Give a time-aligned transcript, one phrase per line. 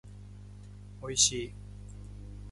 [0.99, 1.53] おいしい